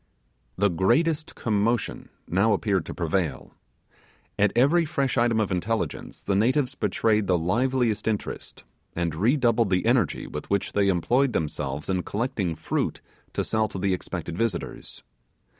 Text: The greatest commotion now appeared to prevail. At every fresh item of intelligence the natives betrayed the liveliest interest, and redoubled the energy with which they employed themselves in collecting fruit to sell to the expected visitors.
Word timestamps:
The 0.57 0.71
greatest 0.71 1.35
commotion 1.35 2.09
now 2.27 2.53
appeared 2.53 2.87
to 2.87 2.93
prevail. 2.95 3.53
At 4.39 4.51
every 4.55 4.83
fresh 4.83 5.15
item 5.15 5.39
of 5.39 5.51
intelligence 5.51 6.23
the 6.23 6.33
natives 6.33 6.73
betrayed 6.73 7.27
the 7.27 7.37
liveliest 7.37 8.07
interest, 8.07 8.63
and 8.95 9.13
redoubled 9.13 9.69
the 9.69 9.85
energy 9.85 10.25
with 10.25 10.49
which 10.49 10.73
they 10.73 10.87
employed 10.87 11.33
themselves 11.33 11.87
in 11.87 12.01
collecting 12.01 12.55
fruit 12.55 12.99
to 13.33 13.43
sell 13.43 13.67
to 13.67 13.77
the 13.77 13.93
expected 13.93 14.35
visitors. 14.35 15.03